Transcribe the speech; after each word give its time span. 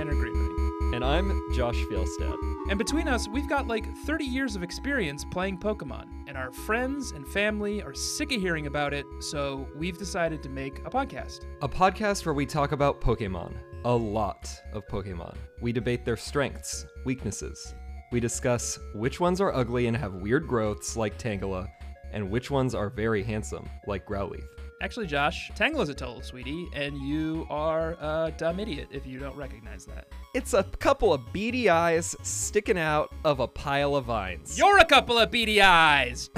Tanner 0.00 0.14
Greenring. 0.14 0.94
And 0.94 1.04
I'm 1.04 1.42
Josh 1.52 1.76
Fjellstad. 1.76 2.34
And 2.70 2.78
between 2.78 3.06
us, 3.06 3.28
we've 3.28 3.50
got 3.50 3.66
like 3.66 3.84
30 4.06 4.24
years 4.24 4.56
of 4.56 4.62
experience 4.62 5.26
playing 5.30 5.58
Pokemon. 5.58 6.06
And 6.26 6.38
our 6.38 6.50
friends 6.50 7.10
and 7.10 7.28
family 7.28 7.82
are 7.82 7.92
sick 7.92 8.32
of 8.32 8.40
hearing 8.40 8.66
about 8.66 8.94
it, 8.94 9.04
so 9.18 9.68
we've 9.76 9.98
decided 9.98 10.42
to 10.42 10.48
make 10.48 10.78
a 10.86 10.90
podcast. 10.90 11.44
A 11.60 11.68
podcast 11.68 12.24
where 12.24 12.34
we 12.34 12.46
talk 12.46 12.72
about 12.72 13.02
Pokemon. 13.02 13.52
A 13.84 13.94
lot 13.94 14.50
of 14.72 14.88
Pokemon. 14.88 15.36
We 15.60 15.70
debate 15.70 16.06
their 16.06 16.16
strengths, 16.16 16.86
weaknesses. 17.04 17.74
We 18.10 18.20
discuss 18.20 18.78
which 18.94 19.20
ones 19.20 19.38
are 19.38 19.54
ugly 19.54 19.86
and 19.86 19.94
have 19.98 20.14
weird 20.14 20.48
growths, 20.48 20.96
like 20.96 21.18
Tangela, 21.18 21.68
and 22.10 22.30
which 22.30 22.50
ones 22.50 22.74
are 22.74 22.88
very 22.88 23.22
handsome, 23.22 23.68
like 23.86 24.06
Growlithe. 24.06 24.48
Actually, 24.82 25.06
Josh, 25.06 25.50
Tangela's 25.54 25.90
a 25.90 25.94
total 25.94 26.22
sweetie, 26.22 26.68
and 26.72 26.96
you 26.96 27.46
are 27.50 27.92
a 28.00 28.32
dumb 28.38 28.58
idiot 28.58 28.88
if 28.90 29.06
you 29.06 29.18
don't 29.18 29.36
recognize 29.36 29.84
that. 29.84 30.08
It's 30.32 30.54
a 30.54 30.62
couple 30.78 31.12
of 31.12 31.32
beady 31.34 31.68
eyes 31.68 32.16
sticking 32.22 32.78
out 32.78 33.12
of 33.24 33.40
a 33.40 33.46
pile 33.46 33.94
of 33.94 34.06
vines. 34.06 34.56
You're 34.58 34.78
a 34.78 34.84
couple 34.86 35.18
of 35.18 35.30
beady 35.30 35.60
eyes! 35.60 36.30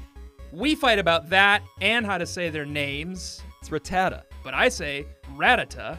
we 0.52 0.74
fight 0.74 0.98
about 0.98 1.28
that 1.30 1.62
and 1.82 2.06
how 2.06 2.16
to 2.16 2.24
say 2.24 2.48
their 2.48 2.64
names, 2.64 3.42
It's 3.60 3.68
Rattata. 3.68 4.22
but 4.42 4.54
I 4.54 4.70
say 4.70 5.06
Rattata. 5.36 5.98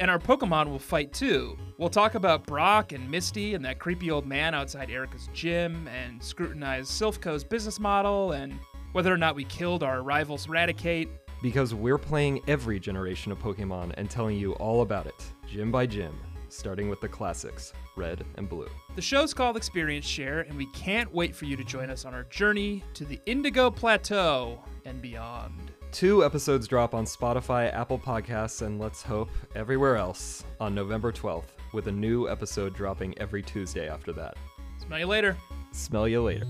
And 0.00 0.10
our 0.10 0.18
Pokemon 0.18 0.68
will 0.70 0.80
fight 0.80 1.12
too. 1.12 1.56
We'll 1.78 1.88
talk 1.88 2.16
about 2.16 2.46
Brock 2.46 2.90
and 2.90 3.08
Misty 3.08 3.54
and 3.54 3.64
that 3.64 3.78
creepy 3.78 4.10
old 4.10 4.26
man 4.26 4.52
outside 4.52 4.90
Erika's 4.90 5.28
gym 5.32 5.86
and 5.86 6.20
scrutinize 6.20 6.88
Silph 6.88 7.20
Co.'s 7.20 7.44
business 7.44 7.78
model 7.78 8.32
and 8.32 8.58
whether 8.94 9.12
or 9.12 9.18
not 9.18 9.34
we 9.34 9.42
killed 9.44 9.82
our 9.82 10.02
rivals 10.02 10.46
Raticate. 10.46 11.08
Because 11.42 11.74
we're 11.74 11.98
playing 11.98 12.40
every 12.46 12.78
generation 12.78 13.32
of 13.32 13.40
Pokemon 13.40 13.92
and 13.96 14.08
telling 14.08 14.38
you 14.38 14.52
all 14.54 14.82
about 14.82 15.06
it, 15.06 15.20
gym 15.48 15.72
by 15.72 15.84
gym, 15.84 16.16
starting 16.48 16.88
with 16.88 17.00
the 17.00 17.08
classics, 17.08 17.72
red 17.96 18.24
and 18.36 18.48
blue. 18.48 18.68
The 18.94 19.02
show's 19.02 19.34
called 19.34 19.56
Experience 19.56 20.06
Share, 20.06 20.42
and 20.42 20.56
we 20.56 20.66
can't 20.66 21.12
wait 21.12 21.34
for 21.34 21.44
you 21.44 21.56
to 21.56 21.64
join 21.64 21.90
us 21.90 22.04
on 22.04 22.14
our 22.14 22.22
journey 22.24 22.84
to 22.94 23.04
the 23.04 23.20
Indigo 23.26 23.68
Plateau 23.68 24.62
and 24.84 25.02
beyond. 25.02 25.72
Two 25.90 26.24
episodes 26.24 26.68
drop 26.68 26.94
on 26.94 27.04
Spotify, 27.04 27.74
Apple 27.74 27.98
Podcasts, 27.98 28.62
and 28.62 28.80
let's 28.80 29.02
hope 29.02 29.30
everywhere 29.56 29.96
else 29.96 30.44
on 30.60 30.72
November 30.72 31.10
12th, 31.10 31.50
with 31.72 31.88
a 31.88 31.92
new 31.92 32.28
episode 32.28 32.76
dropping 32.76 33.18
every 33.18 33.42
Tuesday 33.42 33.88
after 33.88 34.12
that. 34.12 34.36
Smell 34.78 35.00
you 35.00 35.06
later. 35.06 35.36
Smell 35.72 36.06
you 36.06 36.22
later. 36.22 36.46